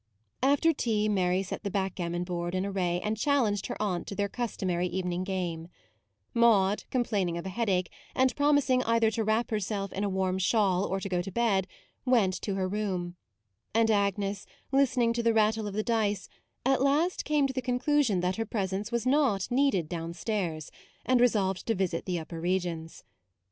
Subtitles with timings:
[0.41, 4.07] After tea Mary set the back gammon board in array and chal lenged her aunt
[4.07, 5.67] to their customary evening game:
[6.33, 10.85] Maude, complaining of a headache, and promising either to wrap herself in a warm shawl
[10.85, 11.67] or to go to bed,
[12.03, 13.15] went to her room:
[13.75, 16.27] and Agnes, listening to the rattle of the dice,
[16.65, 20.71] at last came to the conclusion that her presence was not needed downstairs,
[21.05, 23.03] and resolved to visit the upper regions.